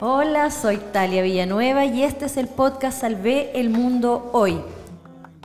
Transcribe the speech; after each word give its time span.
Hola, 0.00 0.50
soy 0.50 0.78
Talia 0.92 1.22
Villanueva 1.22 1.84
y 1.84 2.02
este 2.02 2.24
es 2.24 2.36
el 2.36 2.48
podcast 2.48 3.02
Salvé 3.02 3.52
el 3.60 3.70
Mundo 3.70 4.30
Hoy. 4.32 4.60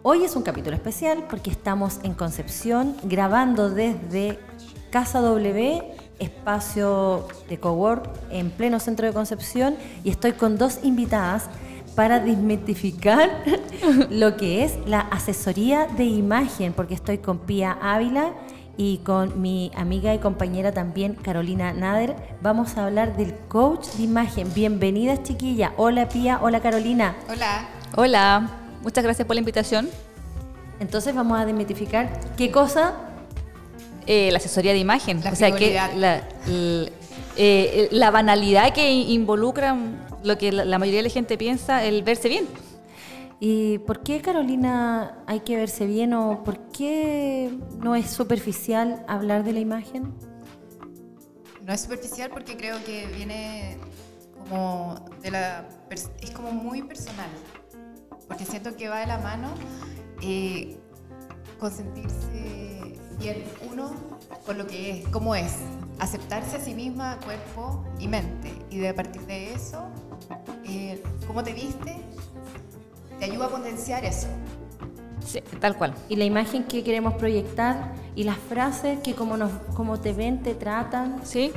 Hoy 0.01 0.23
es 0.23 0.35
un 0.35 0.41
capítulo 0.41 0.75
especial 0.75 1.27
porque 1.29 1.51
estamos 1.51 1.99
en 2.01 2.15
Concepción 2.15 2.97
grabando 3.03 3.69
desde 3.69 4.39
Casa 4.89 5.21
W, 5.21 5.83
espacio 6.17 7.27
de 7.47 7.59
cowork 7.59 8.09
en 8.31 8.49
pleno 8.49 8.79
centro 8.79 9.05
de 9.05 9.13
Concepción 9.13 9.75
y 10.03 10.09
estoy 10.09 10.31
con 10.31 10.57
dos 10.57 10.79
invitadas 10.81 11.49
para 11.95 12.19
desmitificar 12.19 13.29
lo 14.09 14.37
que 14.37 14.63
es 14.63 14.73
la 14.85 15.01
asesoría 15.01 15.87
de 15.87 16.05
imagen, 16.05 16.73
porque 16.73 16.93
estoy 16.93 17.17
con 17.17 17.39
Pía 17.39 17.77
Ávila 17.81 18.33
y 18.77 18.99
con 18.99 19.41
mi 19.41 19.71
amiga 19.75 20.13
y 20.13 20.19
compañera 20.19 20.71
también 20.71 21.13
Carolina 21.15 21.73
Nader. 21.73 22.15
Vamos 22.41 22.77
a 22.77 22.85
hablar 22.85 23.15
del 23.17 23.35
coach 23.47 23.87
de 23.97 24.03
imagen. 24.03 24.53
Bienvenidas 24.53 25.21
chiquilla. 25.23 25.73
Hola 25.77 26.07
Pía, 26.09 26.39
hola 26.41 26.61
Carolina. 26.61 27.15
Hola. 27.29 27.67
Hola, 27.95 28.49
muchas 28.81 29.03
gracias 29.03 29.27
por 29.27 29.35
la 29.35 29.39
invitación. 29.41 29.89
Entonces 30.79 31.13
vamos 31.13 31.39
a 31.39 31.45
desmitificar 31.45 32.09
qué 32.37 32.49
cosa. 32.49 32.93
Eh, 34.07 34.29
la 34.31 34.37
asesoría 34.37 34.71
de 34.71 34.79
imagen. 34.79 35.21
La 35.23 35.31
o 35.31 35.35
sea, 35.35 35.51
que 35.51 35.73
la, 35.95 36.23
l- 36.47 36.91
eh, 37.37 37.87
la 37.91 38.09
banalidad 38.09 38.73
que 38.73 38.89
involucra 38.91 39.75
lo 40.23 40.37
que 40.37 40.51
la, 40.51 40.77
mayoría 40.77 40.99
de 40.99 41.07
la 41.07 41.13
gente 41.13 41.37
piensa, 41.37 41.83
el 41.83 42.03
verse 42.03 42.29
bien. 42.29 42.45
¿Y 43.39 43.79
por 43.79 44.03
qué 44.03 44.21
Carolina 44.21 45.23
hay 45.25 45.39
que 45.39 45.55
verse 45.57 45.87
bien 45.87 46.13
o 46.13 46.43
por 46.43 46.59
qué 46.69 47.51
no 47.79 47.95
es 47.95 48.09
superficial 48.09 49.03
hablar 49.07 49.43
de 49.43 49.53
la 49.53 49.59
imagen? 49.59 50.13
No 51.63 51.73
es 51.73 51.81
superficial 51.81 52.29
porque 52.29 52.55
creo 52.55 52.83
que 52.83 53.07
viene 53.07 53.77
como 54.37 55.05
de 55.21 55.31
la... 55.31 55.67
es 55.89 56.31
como 56.31 56.51
muy 56.51 56.83
personal. 56.83 57.29
Porque 58.27 58.45
siento 58.45 58.75
que 58.77 58.89
va 58.89 58.99
de 58.99 59.07
la 59.07 59.17
mano 59.17 59.49
eh, 60.21 60.77
con 61.59 61.71
sentirse 61.71 62.99
bien 63.21 63.43
uno 63.71 63.91
con 64.45 64.57
lo 64.57 64.67
que 64.67 64.99
es, 64.99 65.07
cómo 65.09 65.35
es. 65.35 65.57
Aceptarse 65.99 66.57
a 66.57 66.59
sí 66.59 66.73
misma, 66.73 67.19
cuerpo 67.23 67.85
y 67.99 68.07
mente. 68.07 68.51
Y 68.69 68.79
de 68.79 68.89
a 68.89 68.95
partir 68.95 69.21
de 69.21 69.53
eso, 69.53 69.83
eh, 70.67 71.01
cómo 71.27 71.43
te 71.43 71.53
viste, 71.53 71.95
te 73.19 73.25
ayuda 73.25 73.45
a 73.45 73.49
potenciar 73.49 74.03
eso. 74.03 74.27
Sí, 75.25 75.39
tal 75.59 75.77
cual. 75.77 75.93
Y 76.09 76.15
la 76.15 76.25
imagen 76.25 76.63
que 76.63 76.83
queremos 76.83 77.13
proyectar 77.13 77.93
y 78.15 78.23
las 78.23 78.37
frases 78.37 78.99
que 78.99 79.13
como, 79.13 79.37
nos, 79.37 79.51
como 79.75 79.99
te 79.99 80.13
ven, 80.13 80.41
te 80.41 80.55
tratan. 80.55 81.21
¿Sí? 81.23 81.51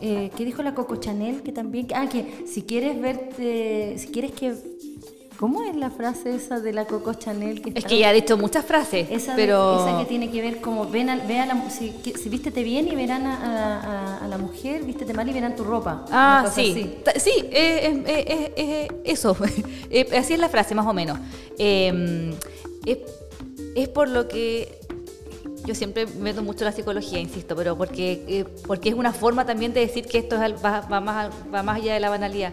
Eh, 0.00 0.30
¿Qué 0.36 0.44
dijo 0.44 0.62
la 0.62 0.74
Coco 0.74 0.96
Chanel? 0.96 1.42
Que 1.42 1.52
también, 1.52 1.86
ah, 1.94 2.08
que 2.08 2.44
si 2.46 2.62
quieres 2.62 3.00
verte, 3.00 3.96
si 3.98 4.08
quieres 4.08 4.32
que, 4.32 4.54
¿cómo 5.38 5.62
es 5.62 5.76
la 5.76 5.90
frase 5.90 6.34
esa 6.34 6.60
de 6.60 6.72
la 6.72 6.86
Coco 6.86 7.14
Chanel? 7.14 7.60
Que 7.62 7.70
Es 7.70 7.76
está- 7.76 7.88
que 7.88 7.98
ya 7.98 8.08
ha 8.08 8.12
dicho 8.12 8.36
muchas 8.36 8.64
frases, 8.64 9.08
esa, 9.10 9.34
de- 9.34 9.42
pero... 9.42 9.86
esa 9.86 9.98
que 9.98 10.04
tiene 10.06 10.30
que 10.30 10.40
ver 10.40 10.60
como, 10.60 10.88
ven 10.88 11.10
a, 11.10 11.16
ve 11.26 11.38
a 11.40 11.46
la, 11.46 11.70
si, 11.70 11.90
que- 12.02 12.16
si 12.16 12.28
vístete 12.28 12.62
bien 12.62 12.88
y 12.88 12.94
verán 12.96 13.26
a, 13.26 13.34
a- 13.36 13.80
a- 13.80 14.24
a 14.24 14.28
la 14.28 14.38
mujer, 14.38 14.82
vístete 14.84 15.12
mal 15.14 15.28
y 15.28 15.32
verán 15.32 15.54
tu 15.56 15.64
ropa. 15.64 16.04
Ah, 16.10 16.46
sí, 16.52 16.94
sí, 17.16 17.32
eh, 17.52 18.88
eso, 19.04 19.36
así 20.16 20.32
es 20.32 20.38
la 20.38 20.48
frase 20.48 20.74
más 20.74 20.86
o 20.86 20.92
menos. 20.92 21.18
Eh, 21.58 22.32
es, 22.84 22.98
es 23.74 23.88
por 23.88 24.08
lo 24.08 24.28
que 24.28 24.80
yo 25.64 25.74
siempre 25.74 26.06
meto 26.06 26.42
mucho 26.42 26.64
la 26.64 26.72
psicología, 26.72 27.18
insisto, 27.18 27.56
pero 27.56 27.76
porque, 27.76 28.24
eh, 28.28 28.44
porque 28.66 28.88
es 28.90 28.94
una 28.94 29.12
forma 29.12 29.44
también 29.46 29.72
de 29.72 29.80
decir 29.80 30.06
que 30.06 30.18
esto 30.18 30.40
es 30.40 30.64
va, 30.64 30.80
va 30.82 31.00
más, 31.00 31.30
va 31.52 31.62
más 31.62 31.76
allá 31.80 31.94
de 31.94 32.00
la 32.00 32.10
banalidad. 32.10 32.52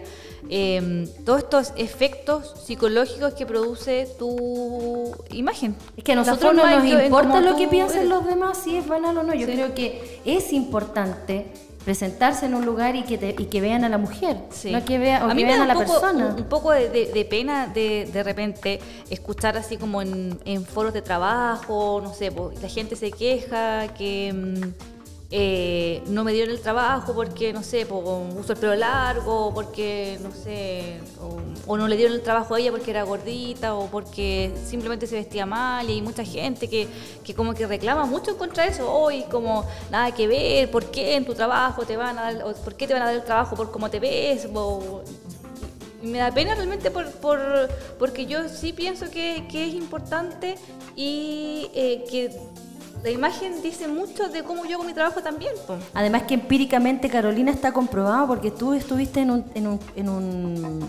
Eh, 0.50 1.08
todos 1.24 1.40
estos 1.44 1.72
efectos 1.76 2.54
psicológicos 2.64 3.34
que 3.34 3.46
produce 3.46 4.08
tu 4.18 5.14
imagen. 5.30 5.74
Es 5.96 6.04
que 6.04 6.12
a 6.12 6.16
nosotros 6.16 6.54
no 6.54 6.68
nos 6.68 6.84
importa 6.84 7.40
lo 7.40 7.56
que 7.56 7.68
piensen 7.68 7.98
eres. 7.98 8.10
los 8.10 8.26
demás, 8.26 8.58
si 8.62 8.76
es 8.76 8.86
banal 8.86 9.16
o 9.18 9.22
no. 9.22 9.34
Yo 9.34 9.46
Sí. 9.46 9.52
creo 9.54 9.74
que 9.74 10.20
es 10.24 10.52
importante 10.52 11.46
presentarse 11.84 12.46
en 12.46 12.54
un 12.54 12.64
lugar 12.64 12.96
y 12.96 13.02
que, 13.02 13.18
te- 13.18 13.34
y 13.38 13.44
que 13.46 13.60
vean 13.60 13.84
a 13.84 13.88
la 13.88 13.98
mujer, 13.98 14.38
Sí. 14.50 14.70
no 14.72 14.84
que, 14.84 14.98
vea, 14.98 15.26
o 15.26 15.30
a 15.30 15.34
que 15.34 15.44
vean 15.44 15.60
a 15.60 15.66
la 15.66 15.74
poco, 15.74 15.86
persona. 16.00 16.26
un, 16.28 16.34
un 16.36 16.44
poco 16.48 16.70
de, 16.72 16.88
de- 16.88 17.12
de 17.12 17.24
pena 17.24 17.66
de, 17.66 18.08
de 18.12 18.22
repente 18.22 18.80
escuchar 19.10 19.56
así 19.56 19.76
como 19.76 20.00
en, 20.00 20.38
en 20.44 20.64
foros 20.64 20.92
de 20.94 21.02
trabajo, 21.02 22.00
no 22.02 22.14
sé, 22.14 22.32
la 22.62 22.68
gente 22.68 22.96
se 22.96 23.10
queja 23.10 23.88
que 23.94 24.32
mm, 24.32 24.93
eh, 25.36 26.00
no 26.06 26.22
me 26.22 26.32
dieron 26.32 26.54
el 26.54 26.60
trabajo 26.60 27.12
porque, 27.12 27.52
no 27.52 27.64
sé, 27.64 27.86
po, 27.86 27.96
uso 28.38 28.52
el 28.52 28.58
pelo 28.60 28.76
largo, 28.76 29.52
porque, 29.52 30.16
no 30.22 30.30
sé, 30.30 31.00
o, 31.66 31.76
no 31.76 31.88
le 31.88 31.96
dieron 31.96 32.14
el 32.14 32.22
trabajo 32.22 32.54
a 32.54 32.60
ella 32.60 32.70
porque 32.70 32.92
era 32.92 33.02
gordita 33.02 33.74
o 33.74 33.88
porque 33.88 34.52
simplemente 34.64 35.08
se 35.08 35.16
vestía 35.16 35.44
mal 35.44 35.90
y 35.90 35.94
hay 35.94 36.02
mucha 36.02 36.24
gente 36.24 36.68
que, 36.68 36.86
que 37.24 37.34
como 37.34 37.52
que 37.52 37.66
reclama 37.66 38.06
mucho 38.06 38.38
contra 38.38 38.64
eso, 38.66 38.88
hoy 38.88 39.24
como 39.28 39.64
nada 39.90 40.14
que 40.14 40.28
ver, 40.28 40.70
¿por 40.70 40.84
qué 40.92 41.16
en 41.16 41.24
tu 41.24 41.34
trabajo 41.34 41.84
te 41.84 41.96
van 41.96 42.16
a 42.16 42.32
dar, 42.32 42.44
o 42.44 42.52
por 42.54 42.74
te 42.74 42.92
van 42.92 43.02
a 43.02 43.06
dar 43.06 43.14
el 43.16 43.24
trabajo 43.24 43.56
por 43.56 43.72
cómo 43.72 43.90
te 43.90 43.98
ves? 43.98 44.46
Me 46.00 46.18
da 46.18 46.30
pena 46.30 46.54
realmente 46.54 46.92
por, 46.92 47.10
por- 47.12 47.68
porque 47.98 48.26
yo 48.26 48.48
sí 48.48 48.72
pienso 48.72 49.10
que, 49.10 49.48
que 49.50 49.66
es 49.66 49.74
importante 49.74 50.54
y 50.94 51.68
eh, 51.74 52.04
que 52.08 52.30
la 53.04 53.10
imagen 53.10 53.60
dice 53.62 53.86
mucho 53.86 54.28
de 54.30 54.42
cómo 54.42 54.64
yo 54.64 54.76
hago 54.76 54.84
mi 54.84 54.94
trabajo 54.94 55.20
también. 55.22 55.52
po. 55.66 55.76
Además 55.92 56.22
que 56.22 56.34
empíricamente 56.34 57.08
Carolina 57.10 57.50
está 57.52 57.70
comprobado 57.72 58.26
porque 58.26 58.50
tú 58.50 58.72
estuviste 58.72 59.20
en 59.20 59.30
un, 59.30 59.44
en 59.54 59.66
un, 59.68 59.78
en 59.94 60.08
un 60.08 60.88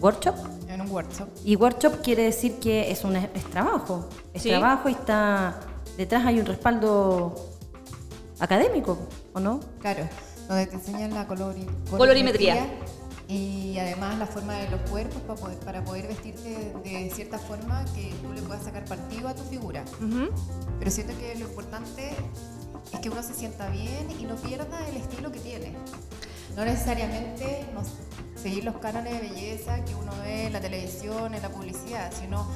workshop 0.00 0.34
En 0.68 0.80
un 0.80 0.90
workshop. 0.90 1.28
y 1.44 1.56
workshop 1.56 2.02
quiere 2.02 2.22
decir 2.24 2.60
que 2.60 2.90
es, 2.90 3.04
un, 3.04 3.16
es 3.16 3.44
trabajo, 3.50 4.08
es 4.32 4.42
Sí. 4.42 4.48
trabajo 4.50 4.88
y 4.88 4.92
está 4.92 5.58
detrás 5.96 6.24
hay 6.24 6.38
un 6.38 6.46
respaldo 6.46 7.34
académico, 8.38 8.96
¿o 9.32 9.40
no? 9.40 9.60
Claro, 9.80 10.08
donde 10.48 10.66
te 10.66 10.74
enseñan 10.76 11.14
la 11.14 11.26
colori- 11.26 11.66
Colorimetría. 11.90 12.66
Y 13.28 13.78
además 13.78 14.18
la 14.18 14.26
forma 14.26 14.54
de 14.54 14.68
los 14.70 14.80
cuerpos 14.90 15.22
para 15.22 15.40
poder, 15.40 15.58
para 15.60 15.84
poder 15.84 16.06
vestirte 16.08 16.72
de 16.84 17.10
cierta 17.14 17.38
forma 17.38 17.84
que 17.94 18.12
tú 18.22 18.32
le 18.32 18.42
puedas 18.42 18.64
sacar 18.64 18.84
partido 18.84 19.28
a 19.28 19.34
tu 19.34 19.42
figura. 19.44 19.84
Ujú. 20.00 20.28
Pero 20.78 20.90
siento 20.90 21.16
que 21.18 21.34
lo 21.36 21.46
importante 21.46 22.14
es 22.92 23.00
que 23.00 23.08
uno 23.10 23.22
se 23.22 23.34
sienta 23.34 23.68
bien 23.70 24.08
y 24.20 24.24
no 24.24 24.36
pierda 24.36 24.86
el 24.88 24.96
estilo 24.98 25.32
que 25.32 25.40
tiene. 25.40 25.74
No 26.56 26.64
necesariamente 26.64 27.66
no 27.74 27.82
seguir 28.40 28.64
los 28.64 28.76
cánones 28.76 29.14
de 29.14 29.28
belleza 29.28 29.84
que 29.84 29.94
uno 29.94 30.12
ve 30.22 30.46
en 30.46 30.52
la 30.52 30.60
televisión, 30.60 31.34
en 31.34 31.40
la 31.42 31.48
publicidad, 31.48 32.12
sino 32.18 32.46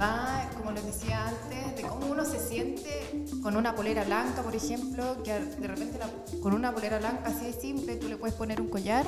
va, 0.00 0.48
como 0.56 0.70
les 0.70 0.84
decía 0.86 1.26
antes, 1.28 1.76
de 1.76 1.82
cómo 1.82 2.06
uno 2.06 2.24
se 2.24 2.38
siente 2.38 3.24
con 3.42 3.56
una 3.56 3.74
polera 3.74 4.04
blanca, 4.04 4.42
por 4.42 4.54
ejemplo, 4.54 5.22
que 5.24 5.32
de 5.32 5.66
repente 5.66 5.98
la- 5.98 6.40
con 6.40 6.54
una 6.54 6.72
polera 6.72 6.98
blanca 6.98 7.24
así 7.26 7.46
de 7.46 7.52
simple 7.52 7.96
tú 7.96 8.08
le 8.08 8.16
puedes 8.16 8.34
poner 8.36 8.60
un 8.60 8.68
collar, 8.68 9.04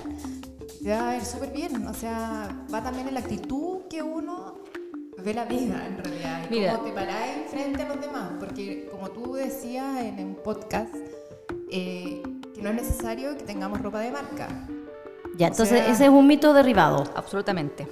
te 0.87 0.93
va 0.93 1.11
a 1.11 1.17
ir 1.17 1.25
súper 1.25 1.51
bien. 1.51 1.85
O 1.89 1.95
sea, 1.95 2.49
va 2.73 2.81
también 2.81 3.09
en 3.09 3.15
la 3.15 3.21
actitud 3.21 3.79
que 3.91 4.03
uno 4.03 4.55
ve 5.19 5.35
la 5.35 5.45
vida 5.45 5.85
en 5.85 5.99
realidad 5.99 6.45
y 6.49 6.55
Mira. 6.55 6.73
cómo 6.75 6.85
te 6.85 6.93
paráis 6.93 7.51
frente 7.51 7.83
a 7.83 7.89
los 7.89 8.01
demás. 8.01 8.31
Porque 8.39 8.89
como 8.93 9.11
tú 9.11 9.33
decías 9.35 10.01
en 10.05 10.21
un 10.21 10.37
podcast, 10.37 10.95
eh, 11.73 12.23
que 12.55 12.63
no 12.63 12.69
es 12.69 12.77
necesario 12.77 13.37
que 13.37 13.43
tengamos 13.43 13.81
ropa 13.83 13.99
de 13.99 14.13
marca. 14.13 14.47
Ya, 15.37 15.49
O 15.49 15.51
entonces 15.51 15.81
sea- 15.81 15.93
ese 15.93 16.05
es 16.05 16.11
un 16.11 16.25
mito 16.25 16.53
derribado. 16.53 17.03
Absolutamente. 17.17 17.89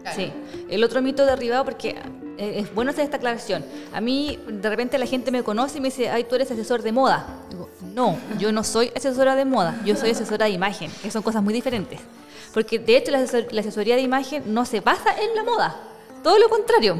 Claro. 0.00 0.16
Sí. 0.16 0.32
El 0.70 0.82
otro 0.82 1.02
mito 1.02 1.26
derribado, 1.26 1.66
porque 1.66 1.90
eh, 2.38 2.60
es 2.60 2.74
bueno 2.74 2.90
hacer 2.92 3.04
esta 3.04 3.18
aclaración. 3.18 3.62
A 3.92 4.00
mí, 4.00 4.38
de 4.48 4.66
repente, 4.70 4.96
la 4.96 5.04
gente 5.04 5.30
me 5.30 5.42
conoce 5.42 5.76
y 5.76 5.82
me 5.82 5.88
dice, 5.88 6.08
ay, 6.08 6.24
tú 6.24 6.36
eres 6.36 6.50
asesor 6.50 6.80
de 6.80 6.90
moda. 6.90 7.26
Digo, 7.50 7.68
no, 7.94 8.16
yo 8.38 8.50
no 8.50 8.64
soy 8.64 8.90
asesora 8.96 9.36
de 9.36 9.44
moda, 9.44 9.78
yo 9.84 9.94
soy 9.94 10.12
asesora 10.12 10.46
de 10.46 10.52
imagen, 10.52 10.90
que 11.02 11.10
son 11.10 11.22
cosas 11.22 11.42
muy 11.42 11.52
diferentes. 11.52 12.00
Porque, 12.52 12.78
de 12.78 12.96
hecho, 12.96 13.10
la, 13.12 13.18
asesor- 13.20 13.50
la 13.52 13.60
asesoría 13.60 13.96
de 13.96 14.02
imagen 14.02 14.42
no 14.52 14.64
se 14.64 14.80
basa 14.80 15.10
en 15.20 15.34
la 15.36 15.44
moda, 15.44 15.76
todo 16.22 16.38
lo 16.38 16.48
contrario. 16.48 16.96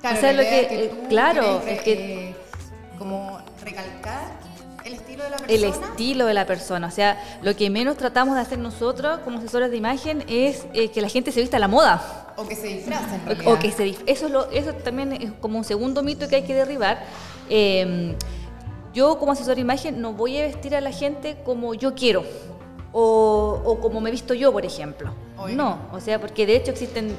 Claro, 0.00 0.16
o 0.16 0.20
sea, 0.20 0.32
lo 0.32 0.42
que, 0.42 0.60
eh, 0.60 0.92
claro, 1.08 1.62
es 1.66 1.82
que 1.82 1.92
eh, 2.30 2.34
como 2.98 3.38
recalcar 3.62 4.38
el 4.84 4.94
estilo 4.94 5.24
de 5.24 5.30
la 5.30 5.36
el 5.36 5.60
persona. 5.60 5.86
estilo 5.88 6.26
de 6.26 6.34
la 6.34 6.46
persona. 6.46 6.86
O 6.86 6.90
sea, 6.90 7.22
lo 7.42 7.54
que 7.54 7.68
menos 7.70 7.96
tratamos 7.98 8.34
de 8.34 8.40
hacer 8.40 8.58
nosotros 8.58 9.20
como 9.24 9.38
asesores 9.38 9.70
de 9.70 9.76
imagen 9.76 10.24
es 10.26 10.64
eh, 10.72 10.88
que 10.90 11.00
la 11.02 11.08
gente 11.08 11.32
se 11.32 11.40
vista 11.40 11.58
a 11.58 11.60
la 11.60 11.68
moda. 11.68 12.32
o 12.36 12.46
que 12.48 12.56
se 12.56 12.68
disfraza 12.68 13.16
en 13.28 13.46
O- 13.46 13.58
que 13.58 13.70
se 13.72 13.88
eso, 14.06 14.26
es 14.26 14.32
lo- 14.32 14.50
eso 14.50 14.72
también 14.74 15.12
es 15.12 15.32
como 15.40 15.58
un 15.58 15.64
segundo 15.64 16.02
mito 16.02 16.26
que 16.28 16.36
hay 16.36 16.42
que 16.44 16.54
derribar. 16.54 17.04
Eh, 17.50 18.16
yo 18.94 19.18
como 19.18 19.32
asesor 19.32 19.54
de 19.56 19.60
imagen 19.60 20.00
no 20.00 20.14
voy 20.14 20.38
a 20.38 20.42
vestir 20.42 20.74
a 20.74 20.80
la 20.80 20.92
gente 20.92 21.36
como 21.44 21.74
yo 21.74 21.94
quiero 21.94 22.24
o, 22.92 23.60
o 23.64 23.80
como 23.80 24.00
me 24.00 24.10
he 24.10 24.12
visto 24.12 24.34
yo, 24.34 24.52
por 24.52 24.64
ejemplo. 24.64 25.10
Obvio. 25.38 25.56
No, 25.56 25.78
o 25.92 26.00
sea, 26.00 26.20
porque 26.20 26.46
de 26.46 26.56
hecho 26.56 26.70
existen 26.70 27.14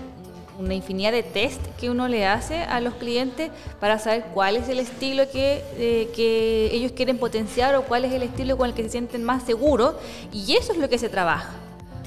una 0.60 0.74
infinidad 0.74 1.12
de 1.12 1.24
test 1.24 1.62
que 1.80 1.90
uno 1.90 2.08
le 2.08 2.26
hace 2.26 2.58
a 2.58 2.80
los 2.80 2.94
clientes 2.96 3.52
para 3.80 4.00
saber 4.00 4.26
cuál 4.34 4.56
es 4.56 4.70
el 4.70 4.80
estilo 4.80 5.30
que, 5.32 5.64
eh, 5.78 6.10
que 6.16 6.70
ellos 6.74 6.92
quieren 6.92 7.18
potenciar 7.18 7.76
o 7.76 7.84
cuál 7.84 8.06
es 8.06 8.14
el 8.14 8.24
estilo 8.24 8.58
con 8.58 8.70
el 8.70 8.76
que 8.76 8.84
se 8.84 8.90
sienten 8.90 9.24
más 9.24 9.44
seguros 9.44 9.96
y 10.32 10.56
eso 10.56 10.72
es 10.72 10.78
lo 10.78 10.90
que 10.90 10.98
se 10.98 11.10
trabaja. 11.10 11.52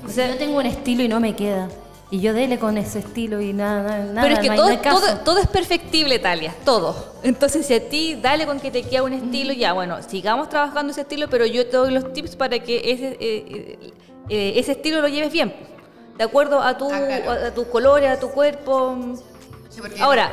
O 0.07 0.09
sea, 0.09 0.29
yo 0.29 0.37
tengo 0.37 0.59
un 0.59 0.67
estilo 0.67 1.03
y 1.03 1.09
no 1.09 1.19
me 1.19 1.35
queda. 1.35 1.69
Y 2.15 2.21
yo 2.21 2.33
dele 2.33 2.61
con 2.61 2.79
ese 2.79 3.01
estilo 3.01 3.41
y 3.41 3.53
nada, 3.53 3.99
nada. 4.05 4.23
Pero 4.23 4.35
es 4.35 4.39
que 4.41 4.47
no 4.47 4.53
hay- 4.53 4.59
todo, 4.59 4.67
no 4.69 4.73
hay 4.73 4.79
caso. 4.79 5.01
todo, 5.01 5.17
todo 5.25 5.39
es 5.41 5.49
perfectible, 5.49 6.21
Talia, 6.21 6.55
todo. 6.65 7.15
Entonces, 7.25 7.67
si 7.67 7.75
a 7.75 7.89
ti 7.89 8.15
dale 8.23 8.47
con 8.47 8.61
que 8.61 8.71
te 8.71 8.85
queda 8.85 9.03
un 9.03 9.13
estilo, 9.15 9.53
ya, 9.53 9.73
bueno, 9.73 10.01
sigamos 10.01 10.49
trabajando 10.49 10.93
ese 10.93 11.01
estilo, 11.01 11.29
pero 11.29 11.45
yo 11.45 11.67
te 11.67 11.77
doy 11.77 11.91
los 11.93 12.13
tips 12.13 12.37
para 12.37 12.61
que 12.61 12.93
ese, 12.93 13.09
eh, 13.09 13.19
eh, 13.21 13.91
eh, 14.29 14.53
ese 14.57 14.73
estilo 14.73 15.01
lo 15.01 15.09
lleves 15.09 15.33
bien. 15.33 15.53
De 16.17 16.23
acuerdo 16.23 16.61
a, 16.63 16.79
tu, 16.79 16.89
Ah, 16.93 17.01
claro. 17.05 17.31
a, 17.33 17.47
a 17.49 17.51
tus 17.55 17.67
colores, 17.67 18.09
a 18.09 18.21
tu 18.21 18.29
cuerpo. 18.31 18.97
Sí, 19.69 19.81
Ahora, 20.01 20.31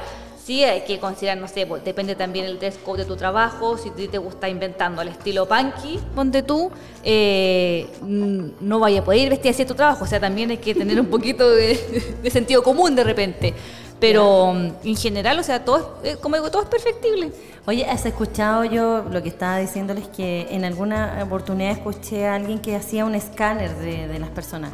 sí 0.52 0.66
hay 0.66 0.82
que 0.82 1.00
considerar, 1.00 1.38
no 1.38 1.48
sé, 1.48 1.66
pues, 1.66 1.82
depende 1.86 2.14
también 2.14 2.44
el 2.44 2.60
dress 2.60 2.78
code 2.84 3.04
de 3.04 3.06
tu 3.06 3.16
trabajo, 3.16 3.78
si 3.78 3.90
te 3.90 4.18
gusta 4.18 4.50
inventando 4.50 5.02
el 5.02 5.08
estilo 5.08 5.48
punky, 5.48 5.98
ponte 6.14 6.44
tú, 6.44 6.70
eh, 7.06 7.88
no 8.02 8.80
vaya 8.80 9.00
a 9.00 9.04
poder 9.06 9.22
ir 9.22 9.30
vestida 9.30 9.52
así 9.52 9.62
a 9.62 9.68
tu 9.68 9.76
trabajo, 9.76 10.04
o 10.04 10.08
sea, 10.08 10.20
también 10.20 10.50
hay 10.50 10.58
que 10.58 10.76
tener 10.76 11.00
un 11.00 11.06
poquito 11.06 11.50
de, 11.50 11.80
de 12.22 12.30
sentido 12.30 12.64
común 12.64 12.96
de 12.98 13.04
repente. 13.06 13.54
Pero 14.02 14.54
mm, 14.54 14.88
en 14.88 14.98
general, 14.98 15.40
o 15.40 15.44
sea, 15.44 15.64
todo 15.64 16.00
es, 16.04 16.16
eh, 16.16 16.18
como 16.20 16.36
digo, 16.36 16.52
todo 16.52 16.64
es 16.64 16.68
perfectible. 16.68 17.32
Oye, 17.66 17.86
¿has 17.86 18.06
escuchado 18.06 18.66
yo 18.66 19.06
lo 19.10 19.24
que 19.24 19.30
estaba 19.30 19.60
diciéndoles 19.60 20.08
que 20.10 20.48
en 20.50 20.66
alguna 20.66 21.22
oportunidad 21.24 21.72
escuché 21.72 22.28
a 22.28 22.36
alguien 22.36 22.60
que 22.60 22.76
hacía 22.76 23.06
un 23.06 23.16
escáner 23.16 23.74
de, 23.78 24.08
de 24.10 24.20
las 24.20 24.32
personas? 24.32 24.72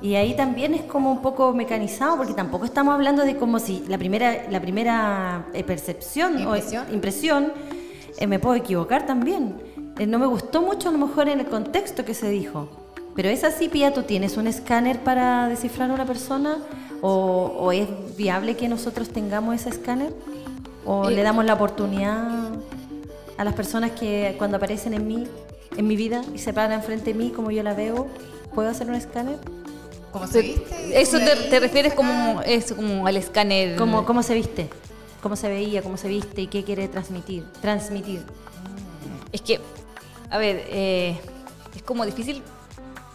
Y 0.00 0.14
ahí 0.14 0.36
también 0.36 0.74
es 0.74 0.82
como 0.82 1.10
un 1.10 1.22
poco 1.22 1.52
mecanizado, 1.52 2.16
porque 2.16 2.34
tampoco 2.34 2.64
estamos 2.64 2.94
hablando 2.94 3.24
de 3.24 3.36
como 3.36 3.58
si 3.58 3.84
la 3.88 3.98
primera, 3.98 4.46
la 4.48 4.60
primera 4.60 5.46
eh, 5.52 5.64
percepción 5.64 6.38
Impresión. 6.38 6.86
o 6.88 6.94
impresión, 6.94 7.52
eh, 8.18 8.26
me 8.26 8.38
puedo 8.38 8.54
equivocar 8.54 9.06
también. 9.06 9.56
Eh, 9.98 10.06
no 10.06 10.18
me 10.18 10.26
gustó 10.26 10.62
mucho 10.62 10.88
a 10.88 10.92
lo 10.92 10.98
mejor 10.98 11.28
en 11.28 11.40
el 11.40 11.46
contexto 11.46 12.04
que 12.04 12.14
se 12.14 12.30
dijo. 12.30 12.68
Pero 13.16 13.28
es 13.28 13.42
así, 13.42 13.68
Pía, 13.68 13.92
¿tú 13.92 14.04
tienes 14.04 14.36
un 14.36 14.46
escáner 14.46 15.00
para 15.00 15.48
descifrar 15.48 15.90
a 15.90 15.94
una 15.94 16.06
persona? 16.06 16.58
¿O, 17.00 17.52
o 17.58 17.72
es 17.72 17.88
viable 18.16 18.56
que 18.56 18.68
nosotros 18.68 19.08
tengamos 19.08 19.56
ese 19.56 19.70
escáner? 19.70 20.12
¿O 20.84 21.08
Eh, 21.08 21.14
le 21.14 21.22
damos 21.24 21.44
la 21.44 21.54
oportunidad 21.54 22.52
a 23.36 23.44
las 23.44 23.54
personas 23.54 23.90
que 23.92 24.36
cuando 24.38 24.56
aparecen 24.56 24.94
en 24.94 25.06
mí, 25.06 25.26
en 25.76 25.86
mi 25.86 25.96
vida, 25.96 26.22
y 26.32 26.38
se 26.38 26.52
paran 26.52 26.72
enfrente 26.72 27.12
de 27.12 27.14
mí 27.14 27.30
como 27.30 27.50
yo 27.50 27.62
la 27.64 27.74
veo, 27.74 28.06
¿puedo 28.54 28.68
hacer 28.68 28.88
un 28.88 28.94
escáner? 28.94 29.38
¿Cómo 30.12 30.26
se 30.26 30.40
viste? 30.40 31.00
Eso 31.00 31.18
te, 31.18 31.60
refieres 31.60 31.94
como, 31.94 32.40
eso, 32.42 32.76
como 32.76 33.06
al 33.06 33.16
escáner. 33.16 33.76
¿Cómo, 33.76 34.04
¿Cómo 34.04 34.22
se 34.22 34.34
viste? 34.34 34.68
¿Cómo 35.22 35.36
se 35.36 35.48
veía? 35.48 35.82
¿Cómo 35.82 35.96
se 35.96 36.08
viste? 36.08 36.42
¿Y 36.42 36.46
qué 36.46 36.64
quiere 36.64 36.88
transmitir? 36.88 37.44
Transmitir. 37.60 38.22
Es 39.32 39.42
que, 39.42 39.60
a 40.30 40.38
ver, 40.38 40.64
eh, 40.68 41.18
es 41.74 41.82
como 41.82 42.06
difícil 42.06 42.42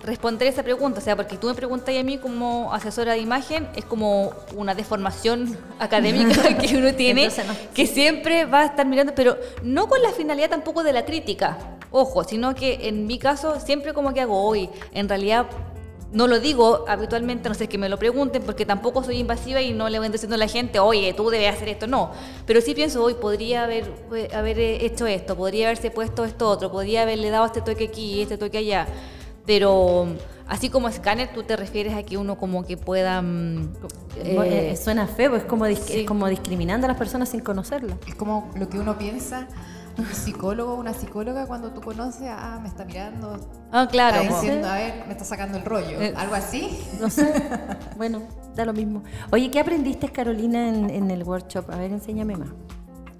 responder 0.04 0.50
esa 0.50 0.64
pregunta, 0.64 1.00
o 1.00 1.02
sea, 1.02 1.16
porque 1.16 1.38
tú 1.38 1.48
me 1.48 1.54
preguntas 1.54 1.96
a 1.98 2.04
mí 2.04 2.18
como 2.18 2.74
asesora 2.74 3.14
de 3.14 3.20
imagen, 3.20 3.68
es 3.76 3.86
como 3.86 4.34
una 4.56 4.76
deformación 4.76 5.58
académica 5.80 6.58
que 6.62 6.78
uno 6.78 6.94
tiene, 6.94 7.28
no. 7.28 7.56
que 7.74 7.88
siempre 7.88 8.46
va 8.46 8.62
a 8.62 8.66
estar 8.66 8.86
mirando, 8.86 9.14
pero 9.16 9.38
no 9.64 9.88
con 9.88 10.02
la 10.02 10.12
finalidad 10.12 10.50
tampoco 10.50 10.84
de 10.84 10.92
la 10.92 11.06
crítica, 11.06 11.58
ojo, 11.90 12.26
sino 12.26 12.54
que 12.54 12.90
en 12.90 13.08
mi 13.08 13.18
caso 13.18 13.60
siempre 13.62 13.94
como 13.94 14.14
que 14.14 14.20
hago 14.20 14.44
hoy, 14.44 14.70
en 14.92 15.08
realidad 15.08 15.46
no 16.14 16.28
lo 16.28 16.40
digo 16.40 16.86
habitualmente, 16.88 17.50
no 17.50 17.56
sé 17.56 17.68
que 17.68 17.78
me 17.78 17.90
lo 17.90 17.98
pregunten, 18.00 18.44
porque 18.44 18.66
tampoco 18.66 19.04
soy 19.04 19.18
invasiva 19.18 19.62
y 19.62 19.74
no 19.74 19.90
le 19.90 20.00
voy 20.00 20.10
diciendo 20.10 20.36
a 20.36 20.38
la 20.38 20.48
gente, 20.48 20.80
oye, 20.80 21.14
tú 21.14 21.30
debes 21.30 21.54
hacer 21.56 21.70
esto, 21.70 21.88
no. 21.88 22.12
Pero 22.46 22.62
sí 22.62 22.74
pienso, 22.76 23.04
hoy 23.04 23.16
podría 23.16 23.64
haber, 23.64 23.92
eh, 24.16 24.30
haber 24.34 24.60
eh, 24.60 24.86
hecho 24.86 25.08
esto, 25.08 25.36
podría 25.36 25.66
haberse 25.68 25.92
puesto 25.92 26.24
esto 26.24 26.48
otro, 26.50 26.72
podría 26.72 27.02
haberle 27.02 27.30
dado 27.32 27.46
este 27.48 27.62
toque 27.62 27.86
aquí, 27.86 28.22
este 28.22 28.38
toque 28.38 28.60
allá. 28.60 28.88
Pero 29.46 30.08
así 30.48 30.70
como 30.70 30.88
escáner, 30.88 31.34
tú 31.34 31.44
te 31.44 31.56
refieres 31.58 31.94
a 31.96 32.04
que 32.04 32.16
uno 32.18 32.38
como 32.38 32.64
que 32.66 32.78
pueda... 32.78 33.22
mm, 33.22 33.74
Eh, 34.16 34.72
eh, 34.72 34.78
suena 34.78 35.08
feo, 35.08 35.36
es 35.36 35.44
como, 35.44 35.66
dis- 35.66 35.80
sí. 35.80 36.02
es 36.02 36.06
como 36.06 36.28
discriminando 36.30 36.86
a 36.86 36.90
las 36.90 36.98
personas 36.98 37.30
sin 37.30 37.40
conocerlas. 37.42 37.98
Es 38.08 38.16
como 38.16 38.52
lo 38.56 38.70
que 38.70 38.78
uno 38.78 38.98
piensa, 38.98 39.48
un 39.98 40.06
psicólogo 40.08 40.74
o 40.74 40.80
una 40.80 40.94
psicóloga 40.94 41.46
cuando 41.46 41.72
tú 41.72 41.82
conoces, 41.82 42.28
ah, 42.30 42.60
me 42.62 42.68
está 42.68 42.84
mirando, 42.86 43.40
ah, 43.72 43.88
claro. 43.90 44.22
está 44.22 44.36
diciendo, 44.42 44.68
a 44.68 44.76
ver, 44.76 45.04
me 45.06 45.14
está 45.14 45.24
sacando 45.26 45.58
el 45.58 45.66
rollo, 45.66 46.02
Eh, 46.02 46.14
algo 46.18 46.36
así. 46.36 46.80
No 47.00 47.10
sé. 47.10 47.34
bueno, 47.98 48.22
da 48.56 48.66
lo 48.66 48.74
mismo. 48.74 49.04
Oye, 49.32 49.52
¿qué 49.52 49.60
aprendiste, 49.60 50.10
Carolina, 50.10 50.68
en, 50.70 50.90
en 50.90 51.12
el 51.12 51.24
workshop? 51.24 51.70
A 51.72 51.78
ver, 51.78 51.92
enséñame 51.92 52.36
más. 52.36 52.50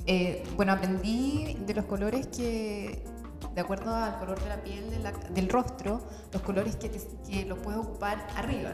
Eh, 0.06 0.44
bueno, 0.56 0.74
aprendí 0.74 1.58
de 1.66 1.74
los 1.76 1.86
colores 1.86 2.28
que, 2.28 3.06
de 3.54 3.62
acuerdo 3.62 3.96
al 3.96 4.18
color 4.20 4.42
de 4.42 4.50
la 4.50 4.58
piel 4.64 4.90
de 4.90 5.00
la- 5.00 5.12
del 5.12 5.48
rostro, 5.50 6.02
los 6.32 6.42
colores 6.42 6.76
que, 6.76 6.90
te- 6.90 7.08
que 7.30 7.46
los 7.46 7.60
puedes 7.60 7.80
ocupar 7.80 8.26
arriba. 8.36 8.72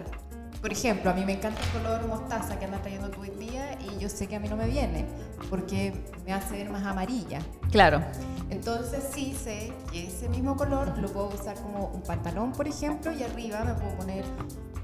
Por 0.61 0.73
ejemplo, 0.73 1.09
a 1.09 1.13
mí 1.13 1.23
me 1.25 1.33
encanta 1.33 1.61
el 1.61 1.81
color 1.81 2.05
mostaza 2.07 2.59
que 2.59 2.65
andas 2.65 2.81
trayendo 2.81 3.09
tú 3.09 3.21
hoy 3.21 3.29
día 3.29 3.77
y 3.79 3.97
yo 3.97 4.09
sé 4.09 4.27
que 4.27 4.35
a 4.35 4.39
mí 4.39 4.49
no 4.49 4.57
me 4.57 4.67
viene 4.67 5.05
porque 5.49 5.93
me 6.25 6.33
hace 6.33 6.57
ver 6.57 6.69
más 6.69 6.85
amarilla. 6.85 7.39
Claro. 7.71 8.01
Entonces 8.49 9.03
sí 9.13 9.33
sé 9.41 9.71
que 9.91 10.07
ese 10.07 10.27
mismo 10.27 10.57
color 10.57 10.97
lo 10.97 11.07
puedo 11.09 11.29
usar 11.29 11.55
como 11.61 11.87
un 11.93 12.01
pantalón, 12.01 12.51
por 12.51 12.67
ejemplo, 12.67 13.11
y 13.13 13.23
arriba 13.23 13.63
me 13.63 13.73
puedo 13.73 13.95
poner 13.95 14.25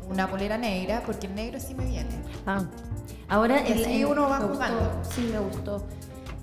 una 0.09 0.29
polera 0.29 0.57
negra 0.57 1.03
porque 1.05 1.27
el 1.27 1.35
negro 1.35 1.59
sí 1.59 1.73
me 1.75 1.85
viene. 1.85 2.09
Ah, 2.45 2.63
ahora 3.27 3.67
Y 3.67 3.73
así 3.73 4.05
uno 4.05 4.29
va 4.29 4.39
me 4.39 4.45
gustó, 4.45 4.53
jugando. 4.55 5.01
Sí, 5.13 5.29
me 5.31 5.39
gustó. 5.39 5.85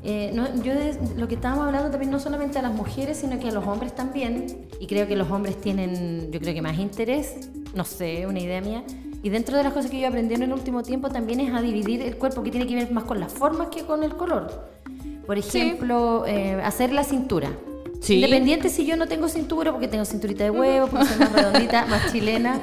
Eh, 0.05 0.33
no, 0.35 0.53
yo 0.63 0.75
de 0.75 0.99
lo 1.17 1.29
que 1.29 1.37
estábamos 1.37 1.65
hablando 1.67 1.91
también 1.91 2.11
no 2.11 2.19
solamente 2.19 2.59
a 2.59 2.63
las 2.63 2.75
mujeres, 2.75 3.19
sino 3.19 3.39
que 3.39 3.49
a 3.49 3.53
los 3.53 3.67
hombres 3.67 3.95
también. 3.95 4.69
Y 4.79 4.87
creo 4.87 5.07
que 5.07 5.17
los 5.17 5.31
hombres 5.31 5.59
tienen, 5.61 6.31
yo 6.33 6.41
creo 6.41 6.53
que 6.53 6.61
más 6.61 6.77
interés, 6.79 7.49
no 7.75 7.85
sé, 7.85 8.27
una 8.27 8.41
idea 8.41 8.61
mía. 8.61 8.83
Y 9.23 9.31
dentro 9.31 9.57
de 9.57 9.63
las 9.65 9.73
cosas 9.73 9.91
que 9.91 10.01
yo 10.01 10.09
aprendí 10.09 10.35
en 10.35 10.43
el 10.43 10.53
último 10.53 10.83
tiempo 10.83 11.09
también 11.11 11.39
es 11.41 11.55
a 11.55 11.63
dividir 11.63 12.03
el 12.03 12.17
cuerpo, 12.17 12.43
que 12.43 12.51
tiene 12.51 12.67
que 12.67 12.75
ver 12.75 12.91
más 12.91 13.05
con 13.05 13.21
las 13.21 13.33
formas 13.33 13.69
que 13.69 13.85
con 13.85 14.03
el 14.03 14.15
color. 14.17 14.69
Por 15.27 15.39
ejemplo, 15.39 16.25
eh, 16.27 16.61
hacer 16.65 16.93
la 16.93 17.05
cintura. 17.05 17.51
Sí. 18.01 18.17
Independiente 18.17 18.69
si 18.69 18.85
yo 18.85 18.97
no 18.97 19.07
tengo 19.07 19.29
cintura, 19.29 19.71
porque 19.71 19.87
tengo 19.87 20.05
cinturita 20.05 20.43
de 20.43 20.51
huevo, 20.51 20.89
porque 20.89 21.07
soy 21.07 21.19
más 21.21 21.33
redondita, 21.33 21.87
más 21.91 22.11
chilena. 22.13 22.61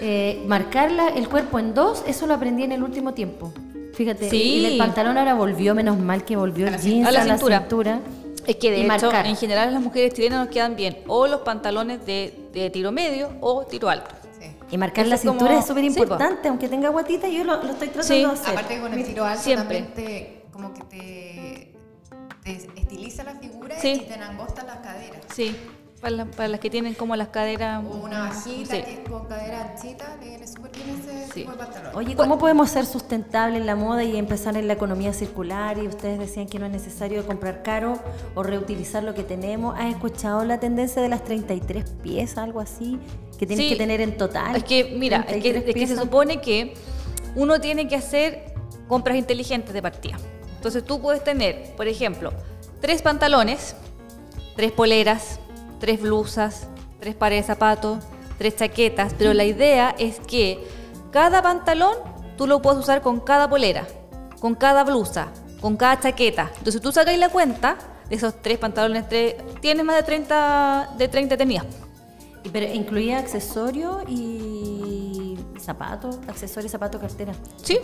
Eh, 0.00 0.42
marcarla, 0.46 1.08
el 1.08 1.28
cuerpo 1.28 1.58
en 1.58 1.74
dos, 1.74 2.02
eso 2.06 2.26
lo 2.26 2.32
aprendí 2.34 2.62
en 2.62 2.72
el 2.72 2.82
último 2.82 3.12
tiempo. 3.12 3.52
Fíjate, 3.92 4.30
Sí. 4.30 4.36
y 4.60 4.64
el 4.64 4.78
pantalón 4.78 5.18
ahora 5.18 5.34
volvió, 5.34 5.74
menos 5.74 5.98
mal 5.98 6.24
que 6.24 6.36
volvió 6.36 6.64
A 6.64 6.68
el 6.70 6.74
la 6.76 6.80
jeans 6.80 6.94
cintura. 6.94 7.08
a 7.08 7.12
la 7.12 7.24
la 7.26 7.34
cintura. 7.36 7.58
cintura. 7.60 8.00
Es 8.46 8.56
que 8.56 8.70
de 8.70 8.78
Y 8.78 8.80
hecho, 8.80 8.88
marcar. 8.88 9.26
en 9.26 9.36
general 9.36 9.72
las 9.74 9.82
mujeres 9.82 10.14
chilenas 10.14 10.38
nos 10.46 10.48
quedan 10.48 10.74
bien 10.74 10.96
o 11.06 11.26
los 11.26 11.42
pantalones 11.42 12.04
de, 12.06 12.32
de 12.54 12.70
tiro 12.70 12.90
medio 12.90 13.28
o 13.42 13.64
tiro 13.66 13.90
alto. 13.90 14.10
Y 14.72 14.78
marcar 14.78 15.06
la 15.06 15.18
como- 15.18 15.32
cintura 15.32 15.58
es 15.58 15.66
súper 15.66 15.82
sí, 15.84 15.88
importante, 15.88 16.48
aunque 16.48 16.68
tenga 16.68 16.88
guatita, 16.88 17.28
yo 17.28 17.44
lo, 17.44 17.62
lo 17.62 17.70
estoy 17.70 17.88
tratando 17.88 18.02
Sí. 18.14 18.20
de 18.20 18.26
hacer. 18.26 18.48
Aparte 18.52 18.74
que 18.74 18.80
con 18.80 18.92
el 18.94 19.04
tiro 19.04 19.24
alto 19.24 19.42
Siempre. 19.42 19.82
también 19.82 19.94
te, 19.94 20.44
como 20.50 20.72
que 20.72 20.82
te, 20.84 21.72
te 22.42 22.52
estiliza 22.80 23.22
la 23.22 23.34
figura 23.34 23.78
Sí. 23.78 24.02
y 24.04 24.08
te 24.08 24.14
angosta 24.14 24.64
las 24.64 24.78
caderas. 24.78 25.20
Sí, 25.34 25.54
para, 26.00 26.10
la- 26.16 26.24
para 26.24 26.48
las 26.48 26.58
que 26.60 26.70
tienen 26.70 26.94
como 26.94 27.14
las 27.16 27.28
caderas... 27.28 27.84
O 27.84 27.96
una 27.98 28.20
bajita 28.20 28.74
Sí. 28.76 28.82
que 28.82 28.92
es 29.02 29.08
con 29.08 29.26
cadera 29.26 29.72
anchita, 29.74 30.16
le 30.20 30.28
viene 30.30 30.46
súper 30.48 30.70
bien 30.72 30.88
ese 31.00 31.26
Sí. 31.26 31.32
tipo 31.40 31.52
de 31.52 31.58
pantalón. 31.58 31.94
Oye, 31.94 32.16
¿cómo 32.16 32.38
podemos 32.38 32.70
ser 32.70 32.86
sustentables 32.86 33.60
en 33.60 33.66
la 33.66 33.76
moda 33.76 34.02
y 34.02 34.16
empezar 34.16 34.56
en 34.56 34.66
la 34.68 34.72
economía 34.72 35.12
circular? 35.12 35.76
Y 35.76 35.86
ustedes 35.86 36.18
decían 36.18 36.46
que 36.46 36.58
no 36.58 36.64
es 36.64 36.72
necesario 36.72 37.26
comprar 37.26 37.62
caro 37.62 37.98
o 38.34 38.42
reutilizar 38.42 39.04
lo 39.04 39.14
que 39.14 39.22
tenemos. 39.22 39.78
¿Has 39.78 39.90
escuchado 39.90 40.44
la 40.46 40.58
tendencia 40.58 41.02
de 41.02 41.10
las 41.10 41.22
33 41.24 41.90
piezas, 42.02 42.38
algo 42.38 42.58
así? 42.60 42.98
Que 43.38 43.46
tienes 43.46 43.64
Sí. 43.66 43.70
que 43.72 43.76
tener 43.76 44.00
en 44.00 44.16
total. 44.16 44.54
Es 44.56 44.64
que, 44.64 44.84
mira, 44.96 45.18
es 45.28 45.42
que, 45.42 45.50
33 45.52 45.68
es 45.68 45.74
que 45.74 45.86
se 45.96 46.00
supone 46.00 46.40
que 46.40 46.74
uno 47.34 47.60
tiene 47.60 47.88
que 47.88 47.96
hacer 47.96 48.54
compras 48.88 49.16
inteligentes 49.16 49.72
de 49.74 49.82
partida. 49.82 50.16
Entonces 50.56 50.84
tú 50.84 51.00
puedes 51.00 51.24
tener, 51.24 51.74
por 51.76 51.88
ejemplo, 51.88 52.32
tres 52.80 53.02
pantalones, 53.02 53.74
tres 54.54 54.70
poleras, 54.72 55.40
tres 55.80 56.00
blusas, 56.00 56.68
tres 57.00 57.14
pares 57.14 57.42
de 57.42 57.46
zapatos, 57.46 57.98
tres 58.38 58.54
chaquetas, 58.56 59.14
pero 59.18 59.34
la 59.34 59.44
idea 59.44 59.94
es 59.98 60.20
que 60.20 60.64
cada 61.10 61.42
pantalón 61.42 61.96
tú 62.36 62.46
lo 62.46 62.62
puedes 62.62 62.78
usar 62.80 63.02
con 63.02 63.18
cada 63.20 63.48
polera, 63.50 63.86
con 64.40 64.54
cada 64.54 64.84
blusa, 64.84 65.28
con 65.60 65.76
cada 65.76 65.98
chaqueta. 65.98 66.50
Entonces 66.58 66.80
tú 66.80 66.92
sacáis 66.92 67.18
la 67.18 67.28
cuenta 67.28 67.76
de 68.08 68.16
esos 68.16 68.40
tres 68.42 68.58
pantalones, 68.58 69.08
tres, 69.08 69.34
tienes 69.60 69.84
más 69.84 69.96
de 69.96 70.02
30, 70.02 70.90
de 70.96 71.08
30 71.08 71.36
tenidas. 71.36 71.66
Pero 72.50 72.72
incluía 72.72 73.18
accesorios 73.18 73.98
y 74.08 75.36
zapatos, 75.60 76.18
accesorios, 76.28 76.72
zapatos, 76.72 77.00
cartera. 77.00 77.32
¿Sí? 77.62 77.78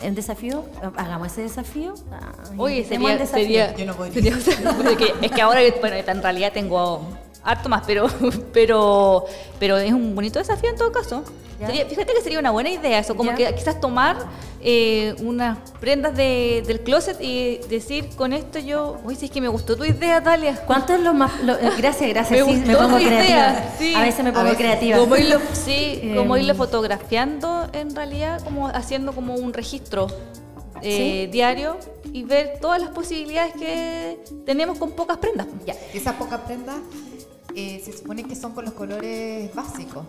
¿En 0.00 0.14
desafío? 0.14 0.64
Hagamos 0.96 1.28
ese 1.32 1.42
desafío. 1.42 1.94
Ah, 2.12 2.32
Oye, 2.58 2.84
sería, 2.84 3.16
desafío. 3.16 3.42
sería, 3.44 3.76
Yo 3.76 3.86
no 3.86 3.94
podría. 3.96 4.14
sería- 4.14 4.36
o 4.36 4.40
sea, 4.82 4.90
es, 4.90 4.96
que, 4.98 5.14
es 5.22 5.32
que 5.32 5.40
ahora, 5.42 5.60
bueno, 5.80 5.96
en 5.96 6.22
realidad 6.22 6.52
tengo 6.52 7.00
harto 7.46 7.68
más, 7.68 7.82
pero, 7.86 8.08
pero, 8.52 9.24
pero 9.58 9.78
es 9.78 9.92
un 9.92 10.14
bonito 10.14 10.38
desafío 10.38 10.70
en 10.70 10.76
todo 10.76 10.92
caso. 10.92 11.24
Sería- 11.58 11.86
fíjate 11.86 12.12
que 12.12 12.20
sería 12.20 12.38
una 12.38 12.50
buena 12.50 12.68
idea 12.68 12.98
eso, 12.98 13.16
como 13.16 13.30
Ya. 13.30 13.36
que 13.36 13.54
quizás 13.54 13.80
tomar 13.80 14.18
eh, 14.68 15.14
unas 15.20 15.56
prendas 15.80 16.14
de- 16.14 16.62
del 16.66 16.80
closet 16.80 17.16
y 17.20 17.58
decir 17.70 18.10
con 18.16 18.32
esto 18.34 18.58
yo, 18.58 18.98
uy, 19.04 19.14
si 19.14 19.26
es 19.26 19.30
que 19.30 19.40
me 19.40 19.48
gustó 19.48 19.74
tu 19.76 19.84
idea, 19.86 20.22
Talia. 20.22 20.56
¿Cuánto 20.66 20.92
es 20.94 21.00
lo 21.00 21.14
más.? 21.14 21.32
lo- 21.44 21.54
eh, 21.54 21.70
gracias, 21.78 22.10
gracias. 22.10 22.46
Me 22.46 22.52
sí, 22.52 22.60
me 22.60 22.66
gustó 22.74 22.82
pongo 22.82 22.96
tu 22.98 23.02
idea, 23.04 23.74
sí. 23.78 23.94
A 23.94 24.02
veces 24.02 24.22
me 24.24 24.32
pongo 24.32 24.44
veces. 24.44 24.58
creativa. 24.58 24.98
Como 24.98 25.16
irlo, 25.16 25.40
sí, 25.52 26.12
como 26.16 26.36
Em. 26.36 26.42
irlo 26.42 26.54
fotografiando 26.56 27.68
en 27.72 27.94
realidad, 27.94 28.42
como 28.44 28.66
haciendo 28.68 29.12
como 29.12 29.34
un 29.36 29.52
registro 29.54 30.08
eh, 30.82 31.22
Sí. 31.24 31.32
diario 31.32 31.78
y 32.12 32.24
ver 32.24 32.58
todas 32.60 32.80
las 32.82 32.90
posibilidades 32.90 33.54
que 33.54 34.18
tenemos 34.44 34.76
con 34.78 34.90
pocas 34.92 35.16
prendas. 35.18 35.46
Ya. 35.64 35.74
Esas 35.94 36.14
pocas 36.16 36.40
prendas 36.40 36.76
eh, 37.56 37.80
se 37.84 37.92
supone 37.96 38.22
que 38.24 38.34
son 38.36 38.52
con 38.52 38.64
los 38.64 38.74
colores 38.74 39.52
básicos. 39.54 40.04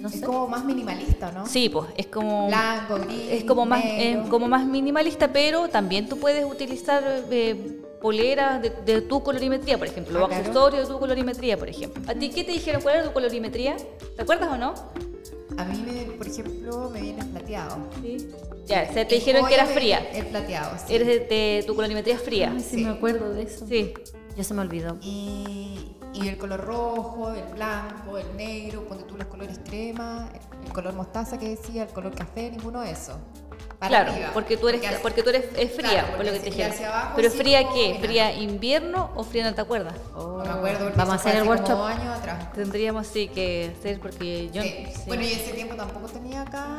No 0.00 0.08
es 0.08 0.14
sé. 0.14 0.20
como 0.26 0.48
más 0.48 0.64
minimalista, 0.64 1.30
¿no? 1.32 1.46
Sí, 1.46 1.68
pues 1.68 1.88
es 1.96 2.06
como 2.06 2.46
Blanco, 2.48 2.98
gris. 3.06 3.20
es 3.30 3.44
como 3.44 3.66
más 3.66 3.82
eh, 3.84 4.22
como 4.30 4.48
más 4.48 4.64
minimalista, 4.66 5.32
pero 5.32 5.68
también 5.68 6.08
tú 6.08 6.18
puedes 6.18 6.44
utilizar 6.44 7.02
eh, 7.30 7.78
poleras 8.00 8.60
de, 8.62 8.70
de 8.70 9.00
tu 9.02 9.22
colorimetría, 9.22 9.78
por 9.78 9.86
ejemplo, 9.86 10.18
Ah, 10.20 10.24
o 10.24 10.28
claro. 10.28 10.40
accesorios 10.42 10.88
de 10.88 10.94
tu 10.94 10.98
colorimetría, 11.00 11.56
por 11.56 11.68
ejemplo. 11.68 12.02
¿A 12.10 12.14
ti 12.14 12.30
qué 12.30 12.42
te 12.44 12.52
dijeron 12.52 12.82
cuál 12.82 12.96
era 12.96 13.04
tu 13.04 13.12
colorimetría? 13.12 13.76
¿Te 14.16 14.22
acuerdas 14.22 14.48
o 14.52 14.56
no? 14.56 14.74
A 15.58 15.64
mí, 15.66 15.84
me, 15.86 16.04
por 16.16 16.26
ejemplo, 16.26 16.90
me 16.90 17.00
viene 17.02 17.24
plateado. 17.24 17.76
Sí. 18.02 18.16
Ya, 18.66 18.86
o 18.88 18.92
sea, 18.92 19.06
te 19.06 19.14
El 19.16 19.20
dijeron 19.20 19.46
que 19.46 19.54
era 19.54 19.66
fría. 19.66 19.98
El 20.14 20.26
plateado, 20.26 20.76
sí. 20.86 20.94
Eres 20.94 21.06
de, 21.06 21.18
de- 21.20 21.64
tu 21.66 21.74
colorimetría 21.76 22.14
es 22.14 22.22
fría. 22.22 22.52
Ay, 22.54 22.60
sí, 22.60 22.76
Sí. 22.76 22.84
me 22.84 22.90
acuerdo 22.90 23.32
de 23.34 23.42
eso. 23.42 23.66
Sí. 23.68 23.92
Ya 24.36 24.42
se 24.44 24.54
me 24.54 24.62
olvidó. 24.62 24.96
Y, 25.02 25.78
y 26.14 26.28
el 26.28 26.36
color 26.36 26.60
rojo, 26.64 27.32
el 27.32 27.54
blanco, 27.54 28.18
el 28.18 28.36
negro, 28.36 28.84
ponte 28.84 29.04
tú 29.04 29.16
los 29.16 29.26
colores 29.28 29.58
crema, 29.64 30.28
el, 30.64 30.72
color 30.72 30.92
mostaza 30.94 31.38
que 31.38 31.48
decía, 31.50 31.84
el 31.84 31.88
color 31.88 32.14
café, 32.14 32.50
ninguno 32.50 32.80
de 32.82 32.90
esos. 32.92 33.16
Para 33.78 33.88
Claro, 33.88 34.12
arriba. 34.12 34.30
porque 34.32 34.56
tú 34.56 34.68
eres 34.68 34.80
Porque 34.80 34.98
porque 35.02 35.22
tú 35.24 35.30
eres 35.30 35.44
es 35.56 35.72
fría, 35.74 35.90
Claro, 35.90 36.16
por 36.16 36.24
lo 36.24 36.32
que 36.32 36.38
te 36.38 36.84
abajo, 36.86 37.12
Pero 37.16 37.30
sí, 37.30 37.38
fría 37.38 37.68
qué? 37.74 37.98
¿Fría 38.00 38.32
invierno 38.32 39.10
o 39.16 39.24
fría 39.24 39.42
no 39.44 39.54
te 39.54 39.60
acuerdas? 39.60 39.94
No 40.14 40.36
me 40.44 40.48
acuerdo. 40.48 40.84
porque 40.84 40.96
Vamos 40.98 41.12
a 41.14 41.16
hacer 41.16 41.36
el 41.36 41.48
workshop. 41.48 41.80
años 41.80 42.16
atrás. 42.16 42.52
Tendríamos 42.52 43.06
sí 43.08 43.26
que 43.28 43.74
hacer 43.76 43.98
porque 43.98 44.50
yo 44.52 44.62
Sí. 44.62 44.86
sí. 44.94 45.02
Bueno, 45.08 45.24
y 45.24 45.32
ese 45.32 45.52
tiempo 45.52 45.74
tampoco 45.74 46.06
tenía 46.06 46.42
acá 46.42 46.78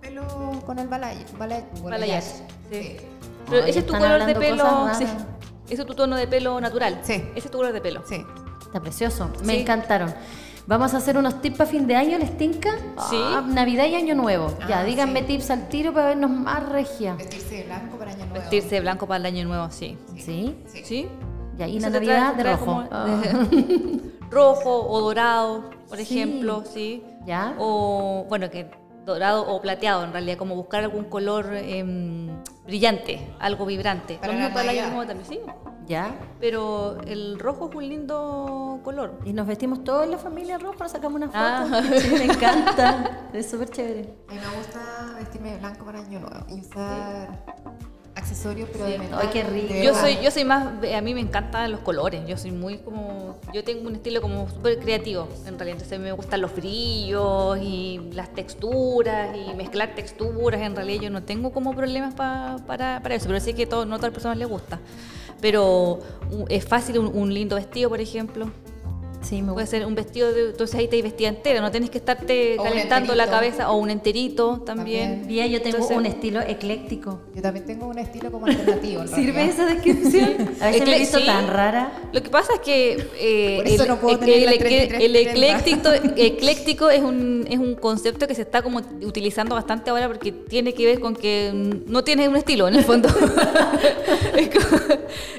pelo 0.00 0.24
con 0.64 0.78
el 0.78 0.88
balayage. 0.88 1.26
balayage, 1.36 1.66
Balayage, 1.82 2.22
sí. 2.22 2.44
Sí. 2.70 2.96
Pero 3.50 3.64
Ay, 3.64 3.70
ese 3.70 3.80
es 3.80 3.86
tu 3.86 3.92
color 3.92 4.24
de 4.24 4.34
pelo. 4.34 4.88
Ese 5.70 5.82
es 5.82 5.86
tu 5.86 5.94
tono 5.94 6.16
de 6.16 6.26
pelo 6.26 6.60
natural. 6.60 7.00
Sí. 7.02 7.14
Ese 7.34 7.46
es 7.46 7.50
tu 7.50 7.58
color 7.58 7.72
de 7.72 7.80
pelo. 7.80 8.02
Sí. 8.08 8.24
Está 8.62 8.80
precioso. 8.80 9.30
Me 9.44 9.54
Sí. 9.54 9.60
encantaron. 9.60 10.12
Vamos 10.66 10.92
a 10.92 10.98
hacer 10.98 11.16
unos 11.16 11.40
tips 11.40 11.56
para 11.56 11.70
fin 11.70 11.86
de 11.86 11.96
año, 11.96 12.18
¿les 12.18 12.36
tinca? 12.36 12.70
Sí. 13.08 13.16
Ah, 13.18 13.42
Navidad 13.46 13.86
y 13.86 13.94
Año 13.94 14.14
Nuevo. 14.14 14.54
ya, 14.68 14.80
Ah, 14.80 14.84
díganme 14.84 15.20
sí. 15.20 15.26
tips 15.28 15.50
al 15.50 15.68
tiro 15.68 15.94
para 15.94 16.08
vernos 16.08 16.30
más 16.30 16.68
regia. 16.68 17.14
Vestirse 17.14 17.56
de 17.56 17.62
blanco 17.64 17.96
para 17.96 18.10
año 18.10 18.18
nuevo. 18.26 18.34
Vestirse 18.34 18.74
de 18.74 18.80
blanco 18.82 19.06
para 19.06 19.16
el 19.18 19.26
año 19.34 19.44
nuevo, 19.48 19.70
sí. 19.70 19.96
¿Sí? 20.16 20.54
Sí. 20.66 20.82
¿Sí? 20.84 21.08
Ya, 21.56 21.66
y 21.66 21.80
la 21.80 21.88
Navidad 21.90 22.34
trae- 22.34 22.36
de 22.36 22.42
trae 22.42 22.56
rojo. 22.56 22.64
como- 22.66 22.88
Ah. 22.90 23.22
rojo 24.30 24.86
o 24.90 25.00
dorado, 25.00 25.70
por 25.88 25.96
Sí. 25.98 26.02
ejemplo, 26.02 26.62
sí. 26.70 27.02
Ya. 27.26 27.54
O, 27.58 28.26
bueno, 28.28 28.50
que 28.50 28.70
dorado 29.06 29.46
o 29.48 29.60
plateado, 29.62 30.04
en 30.04 30.12
realidad, 30.12 30.36
como 30.36 30.54
buscar 30.54 30.82
algún 30.84 31.04
color 31.04 31.46
em, 31.54 32.28
brillante, 32.68 33.26
algo 33.40 33.64
vibrante. 33.66 34.18
Para 34.20 34.32
Lo 34.34 34.38
mismo 34.38 34.54
para 34.54 34.62
el 34.64 34.68
año 34.68 34.80
Navidad. 34.82 34.94
nuevo 34.96 35.08
también, 35.08 35.28
sí. 35.28 35.40
Ya. 35.86 36.14
Pero 36.38 36.98
el 37.06 37.38
rojo 37.38 37.70
es 37.70 37.74
un 37.76 37.88
lindo 37.88 38.80
color. 38.84 39.18
Y 39.24 39.32
nos 39.32 39.46
vestimos 39.46 39.82
todos 39.84 40.04
en 40.04 40.10
la 40.10 40.18
familia 40.18 40.58
rojo, 40.58 40.76
nos 40.80 40.92
sacamos 40.92 41.16
una 41.16 41.28
foto. 41.28 41.38
Ah. 41.40 41.82
Sí, 41.98 42.10
me 42.10 42.24
encanta. 42.24 43.28
Es 43.32 43.50
súper 43.50 43.70
chévere. 43.70 44.14
A 44.28 44.34
mí 44.34 44.38
me 44.38 44.56
gusta 44.58 45.14
vestirme 45.18 45.52
de 45.52 45.58
blanco 45.58 45.84
para 45.86 46.00
año 46.00 46.20
nuevo 46.20 46.44
y 46.48 46.60
usar 46.60 47.42
accesorios, 48.28 48.68
pero 48.72 48.84
de 48.84 48.98
metal. 48.98 49.18
Ay, 49.22 49.28
qué 49.32 49.42
rico. 49.44 49.74
Yo 49.82 49.94
soy, 49.94 50.18
yo 50.22 50.30
soy 50.30 50.44
más, 50.44 50.66
a 50.94 51.00
mí 51.00 51.14
me 51.14 51.20
encantan 51.20 51.70
los 51.70 51.80
colores, 51.80 52.20
yo 52.26 52.36
soy 52.36 52.50
muy 52.52 52.78
como, 52.78 53.38
yo 53.52 53.64
tengo 53.64 53.88
un 53.88 53.94
estilo 53.96 54.20
como 54.20 54.48
súper 54.48 54.78
creativo, 54.78 55.28
en 55.46 55.58
realidad, 55.58 55.76
entonces 55.78 55.98
me 55.98 56.12
gustan 56.12 56.40
los 56.40 56.54
brillos 56.54 57.58
y 57.62 58.00
las 58.12 58.32
texturas 58.34 59.36
y 59.36 59.54
mezclar 59.54 59.94
texturas, 59.94 60.60
en 60.60 60.76
realidad 60.76 61.02
yo 61.02 61.10
no 61.10 61.22
tengo 61.22 61.52
como 61.52 61.74
problemas 61.74 62.14
pa- 62.14 62.58
para, 62.66 63.00
para 63.02 63.14
eso, 63.14 63.26
pero 63.28 63.40
sé 63.40 63.54
que 63.54 63.66
todo, 63.66 63.84
no 63.86 63.94
a 63.94 63.98
todas 63.98 64.10
las 64.10 64.14
personas 64.14 64.38
les 64.38 64.48
gusta, 64.48 64.78
pero 65.40 66.00
es 66.48 66.64
fácil 66.66 66.98
un, 66.98 67.06
un 67.16 67.32
lindo 67.32 67.56
vestido, 67.56 67.88
por 67.88 68.00
ejemplo, 68.00 68.50
Sí, 69.20 69.42
me 69.42 69.52
puede 69.52 69.66
ser 69.66 69.84
un 69.84 69.94
vestido, 69.94 70.32
de, 70.32 70.50
entonces 70.50 70.76
ahí 70.78 70.86
te 70.88 71.02
vestida 71.02 71.28
entera, 71.28 71.60
no 71.60 71.70
tienes 71.70 71.90
que 71.90 71.98
estarte 71.98 72.56
O 72.58 72.62
calentando 72.62 73.14
la 73.16 73.26
cabeza, 73.26 73.70
o 73.70 73.76
un 73.76 73.90
enterito 73.90 74.60
también. 74.64 75.08
También. 75.22 75.26
Bien, 75.28 75.48
yo 75.50 75.60
tengo 75.60 75.76
Entonces- 75.78 75.96
un 75.96 76.06
estilo 76.06 76.40
ecléctico. 76.40 77.20
Yo 77.34 77.42
también 77.42 77.66
tengo 77.66 77.86
un 77.88 77.98
estilo 77.98 78.30
como 78.30 78.46
alternativo. 78.46 79.06
¿Sirve 79.08 79.32
realidad. 79.32 79.48
esa 79.54 79.66
descripción? 79.66 80.48
A 80.60 80.66
veces 80.68 80.82
me 80.86 80.92
he 80.92 80.96
Ecle- 80.96 80.98
visto 81.00 81.18
sí. 81.18 81.26
tan 81.26 81.48
rara. 81.48 81.92
Lo 82.12 82.22
que 82.22 82.30
pasa 82.30 82.54
es 82.54 82.60
que 82.60 82.92
eh, 83.18 83.62
el, 83.66 83.88
no 83.88 83.96
puedo 83.98 84.14
el- 84.14 84.20
tener 84.20 84.36
el 84.38 84.44
las 84.44 84.54
ecle- 84.54 84.88
33 84.88 85.02
el 85.02 85.12
prendas. 85.12 85.34
ecléctico, 85.66 85.90
ecléctico 86.16 86.90
es 86.90 87.02
un, 87.02 87.46
es 87.50 87.58
un 87.58 87.74
concepto 87.74 88.26
que 88.28 88.34
se 88.36 88.42
está 88.42 88.62
como 88.62 88.80
utilizando 89.02 89.54
bastante 89.56 89.90
ahora 89.90 90.06
porque 90.06 90.30
tiene 90.32 90.72
que 90.74 90.86
ver 90.86 91.00
con 91.00 91.14
que 91.16 91.50
no 91.86 92.04
tienes 92.04 92.28
un 92.28 92.36
estilo 92.36 92.68
en 92.68 92.76
el 92.76 92.84
fondo. 92.84 93.08
Es 94.36 94.48
como- 94.50 94.68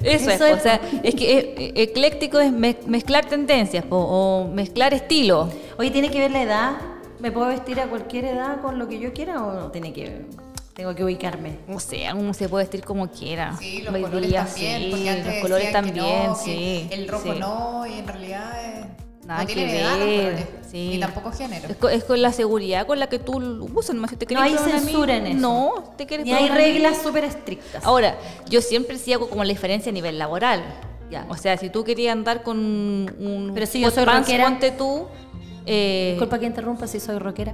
eso, 0.04 0.30
Eso 0.32 0.46
es, 0.46 0.52
es. 0.52 0.60
o 0.60 0.60
sea, 0.62 0.82
es 1.04 1.16
que 1.16 1.38
eh, 1.38 1.72
ecléctico 1.76 2.40
es 2.40 2.52
mez- 2.52 2.86
mezclar 2.86 3.26
tendencias 3.30 3.79
po, 3.84 3.98
o 3.98 4.48
mezclar 4.48 4.94
estilo. 4.94 5.50
Oye, 5.78 5.92
¿tiene 5.92 6.10
que 6.10 6.20
ver 6.20 6.32
la 6.32 6.42
edad? 6.42 6.72
¿Me 7.20 7.32
puedo 7.32 7.48
vestir 7.48 7.80
a 7.80 7.88
cualquier 7.88 8.26
edad 8.26 8.62
con 8.62 8.80
lo 8.80 8.88
que 8.88 9.00
yo 9.00 9.14
quiera 9.14 9.44
o 9.44 9.54
no 9.54 9.72
tiene 9.72 9.92
que 9.92 10.26
Tengo 10.74 10.96
que 10.96 11.04
ubicarme. 11.04 11.58
O 11.68 11.80
sea, 11.80 12.16
uno 12.16 12.34
se 12.34 12.48
puede 12.48 12.64
vestir 12.64 12.84
como 12.84 13.10
quiera. 13.10 13.58
Sí, 13.58 13.82
los 13.82 13.94
Hoy 13.94 14.02
colores 14.04 14.30
día, 14.30 14.46
también. 14.46 14.82
sí, 14.82 14.88
porque 14.92 15.10
antes 15.10 15.26
los 15.26 15.42
colores 15.42 15.72
también, 15.72 16.26
no, 16.28 16.36
sí. 16.36 16.88
El 16.92 17.08
rojo 17.08 17.34
sí. 17.34 17.40
no, 17.40 17.86
y 17.86 17.94
en 18.00 18.08
realidad 18.08 18.52
eh, 18.64 18.86
Nada 19.30 19.44
no 19.44 19.48
que 19.48 19.80
edad 19.80 20.00
ver, 20.00 20.48
sí. 20.68 20.90
Ni 20.94 21.00
tampoco 21.00 21.32
género. 21.32 21.68
Es 21.70 21.76
con, 21.76 21.92
es 21.92 22.04
con 22.04 22.20
la 22.20 22.34
seguridad 22.34 22.88
con 22.88 22.98
la 22.98 23.10
que 23.10 23.20
tú 23.20 23.40
lo 23.40 23.66
usas, 23.66 23.94
nomás 23.94 24.10
si 24.10 24.16
te 24.16 24.34
No 24.34 24.42
hay 24.42 24.58
censura 24.58 25.18
en 25.18 25.28
eso. 25.28 25.38
No, 25.40 25.94
te 25.98 26.08
quieres 26.08 26.26
Y 26.26 26.34
hay 26.34 26.50
reglas 26.50 27.04
súper 27.04 27.26
estrictas. 27.26 27.86
Ahora, 27.86 28.18
yo 28.50 28.60
siempre 28.62 28.98
sí 28.98 29.14
hago 29.14 29.30
como 29.30 29.44
la 29.44 29.50
diferencia 29.50 29.92
a 29.92 29.94
nivel 29.94 30.18
laboral. 30.18 30.64
Ya. 31.10 31.26
O 31.30 31.36
sea, 31.36 31.58
si 31.58 31.70
tú 31.70 31.84
querías 31.84 32.14
andar 32.14 32.44
con 32.44 32.58
un 32.60 33.52
Pero 33.54 33.66
si 33.66 33.80
yo 33.82 33.90
soy 33.92 34.06
pants, 34.06 34.28
rockera. 34.28 34.44
ponte 34.46 34.72
tú. 34.72 35.06
Eh, 35.66 36.12
Disculpa 36.14 36.40
que 36.40 36.46
interrumpa 36.46 36.88
si 36.88 37.00
soy 37.00 37.18
rockera. 37.20 37.54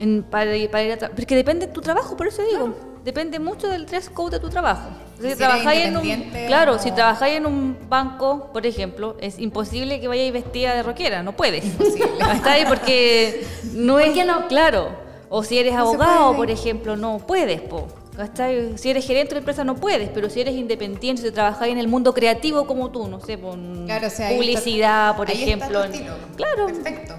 en- 0.00 0.22
para, 0.22 0.50
para 0.70 0.82
ir 0.82 0.92
a 0.92 0.98
tra- 0.98 1.10
Porque 1.14 1.36
depende 1.36 1.66
de 1.66 1.72
tu 1.72 1.80
trabajo, 1.80 2.16
por 2.16 2.26
eso 2.26 2.42
digo. 2.50 2.74
Depende 3.04 3.38
mucho 3.40 3.68
del 3.68 3.84
dress 3.86 4.08
code 4.10 4.36
de 4.38 4.40
tu 4.40 4.48
trabajo. 4.48 4.88
Si, 5.20 5.30
Si 5.30 5.36
trabajáis 5.36 5.86
en 5.86 5.96
un, 5.96 6.30
claro, 6.46 6.78
si 6.78 6.92
trabajáis 6.92 7.36
en 7.36 7.46
un 7.46 7.76
banco, 7.88 8.50
por 8.52 8.64
ejemplo, 8.66 9.16
es 9.20 9.38
imposible 9.38 10.00
que 10.00 10.08
vayáis 10.08 10.32
vestida 10.32 10.74
de 10.74 10.82
rockera, 10.82 11.22
no 11.22 11.32
puedes. 11.32 11.64
Imposible. 11.64 12.08
¿Cachai? 12.18 12.66
Porque 12.66 13.44
no 13.72 13.98
es 13.98 14.12
qué 14.12 14.24
no? 14.24 14.46
claro. 14.48 14.90
O 15.28 15.42
si 15.42 15.58
eres 15.58 15.74
No 15.74 15.80
abogado, 15.80 16.36
por 16.36 16.50
ejemplo, 16.50 16.96
no 16.96 17.18
puedes, 17.18 17.60
po. 17.60 17.86
¿Cachai? 18.16 18.76
Si 18.76 18.90
eres 18.90 19.06
gerente 19.06 19.34
de 19.34 19.38
empresa 19.38 19.64
no 19.64 19.74
puedes, 19.76 20.10
pero 20.10 20.28
si 20.28 20.40
eres 20.42 20.54
independiente, 20.54 21.22
si 21.22 21.30
trabajáis 21.30 21.72
en 21.72 21.78
el 21.78 21.88
mundo 21.88 22.12
creativo 22.12 22.66
como 22.66 22.90
tú, 22.90 23.08
no 23.08 23.20
sé, 23.20 23.38
con 23.38 23.86
Claro, 23.86 24.06
o 24.06 24.10
sea, 24.10 24.28
ahí 24.28 24.36
publicidad, 24.36 25.10
está- 25.10 25.16
por 25.16 25.28
ahí 25.28 25.34
está 25.34 25.46
ejemplo. 25.46 25.78
tu 25.80 25.84
en- 25.86 25.92
estilo. 25.94 26.14
Claro, 26.36 26.66
Perfecto. 26.66 27.14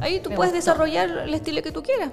ahí 0.00 0.20
tú 0.20 0.30
Me 0.30 0.36
puedes 0.36 0.52
gustó. 0.52 0.70
desarrollar 0.72 1.08
el 1.26 1.32
estilo 1.34 1.62
que 1.62 1.72
tú 1.72 1.82
quieras. 1.82 2.10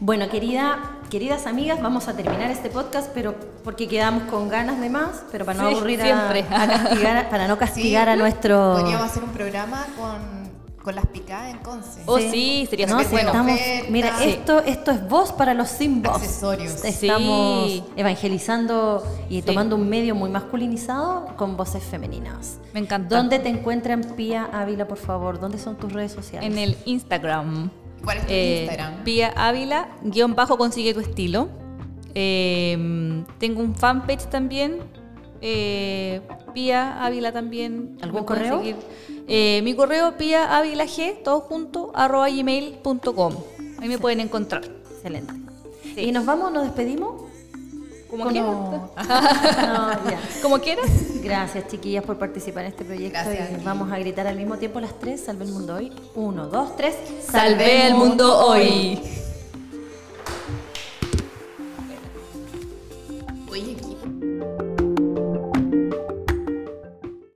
Bueno, 0.00 0.28
querida, 0.30 0.78
queridas 1.10 1.46
amigas, 1.46 1.80
vamos 1.80 2.08
a 2.08 2.16
terminar 2.16 2.50
este 2.50 2.70
podcast, 2.70 3.10
pero 3.14 3.34
porque 3.62 3.86
quedamos 3.86 4.24
con 4.30 4.48
ganas 4.48 4.80
de 4.80 4.88
más, 4.88 5.22
pero 5.30 5.44
para 5.44 5.62
no 5.62 5.68
Sí, 5.68 5.74
aburrir 5.76 6.00
a, 6.00 6.04
siempre. 6.04 6.44
a 6.56 6.66
castigar, 6.66 7.28
para 7.30 7.46
no 7.46 7.58
castigar 7.58 8.08
a 8.08 8.16
nuestro. 8.16 8.76
Podríamos 8.80 9.06
hacer 9.06 9.22
un 9.22 9.30
programa 9.30 9.86
con, 9.98 10.49
con 10.82 10.94
las 10.94 11.06
picadas 11.06 11.50
en 11.50 11.58
Conce. 11.58 12.02
Oh, 12.06 12.18
sí, 12.18 12.66
sería 12.70 12.86
No, 12.86 12.98
si 13.00 13.06
bueno. 13.06 13.28
estamos- 13.28 13.52
Oferta. 13.52 13.90
mira, 13.90 14.16
Sí. 14.18 14.24
esto, 14.30 14.60
esto 14.60 14.90
es 14.90 15.06
voz 15.08 15.32
para 15.32 15.52
los 15.52 15.68
sin 15.68 16.02
voz. 16.02 16.16
Accesorios. 16.16 16.84
Estamos 16.84 17.70
Sí. 17.70 17.84
evangelizando 17.96 19.02
y 19.28 19.36
Sí. 19.36 19.42
tomando 19.42 19.76
un 19.76 19.88
medio 19.88 20.14
muy 20.14 20.30
masculinizado 20.30 21.26
con 21.36 21.56
voces 21.56 21.82
femeninas. 21.84 22.58
Me 22.72 22.80
encanta. 22.80 23.14
¿Dónde 23.14 23.38
te 23.38 23.48
encuentran, 23.50 24.02
Pía 24.16 24.44
Ávila, 24.52 24.88
por 24.88 24.98
favor? 24.98 25.38
¿Dónde 25.38 25.58
son 25.58 25.76
tus 25.76 25.92
redes 25.92 26.12
sociales? 26.12 26.50
En 26.50 26.56
el 26.58 26.76
Instagram. 26.86 27.70
¿Cuál 28.02 28.16
es 28.18 28.26
tu 28.26 28.32
Eh, 28.32 28.60
Instagram? 28.62 29.04
Pía 29.04 29.32
Ávila, 29.36 29.88
guion 30.02 30.34
bajo 30.34 30.56
consigue 30.56 30.94
tu 30.94 31.00
estilo. 31.00 31.48
Eh, 32.14 33.22
tengo 33.38 33.60
un 33.60 33.74
fanpage 33.74 34.30
también. 34.30 34.78
Eh, 35.42 36.20
Pía 36.54 37.04
Ávila 37.04 37.32
también. 37.32 37.96
¿Algún 38.02 38.24
correo? 38.24 38.58
seguir. 38.58 38.76
Eh, 39.32 39.62
mi 39.62 39.74
correo 39.74 40.16
pía 40.16 40.50
g, 40.60 41.22
todo 41.22 41.40
junto, 41.42 41.92
arroba 41.94 42.28
gmail.com. 42.28 43.34
Ahí 43.78 43.88
me 43.88 43.96
pueden 43.96 44.18
encontrar. 44.18 44.64
Excelente. 44.64 45.32
Sí. 45.94 46.00
¿Y 46.00 46.12
nos 46.12 46.26
vamos, 46.26 46.50
nos 46.50 46.64
despedimos? 46.64 47.22
Como 48.10 48.24
Con- 48.24 48.32
quieras. 48.32 48.50
No, 48.96 50.10
ya. 50.10 50.20
Como 50.42 50.58
quieras. 50.58 50.90
Gracias, 51.22 51.68
chiquillas, 51.68 52.02
por 52.04 52.18
participar 52.18 52.64
en 52.64 52.70
este 52.70 52.84
proyecto. 52.84 53.20
Gracias 53.22 53.60
Y 53.60 53.64
vamos 53.64 53.92
a 53.92 53.98
gritar 54.00 54.26
al 54.26 54.36
mismo 54.36 54.58
tiempo 54.58 54.80
las 54.80 54.98
tres. 54.98 55.20
Salve 55.20 55.44
el 55.44 55.52
mundo 55.52 55.76
hoy. 55.76 55.92
Uno, 56.16 56.48
dos, 56.48 56.76
tres. 56.76 56.96
Salve 57.24 57.86
el 57.86 57.94
mundo 57.94 58.36
hoy. 58.48 58.98